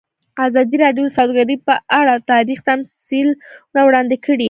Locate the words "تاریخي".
2.31-2.63